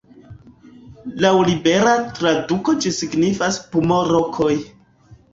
[1.25, 4.49] Laŭ libera traduko ĝi signifas "pumo-rokoj".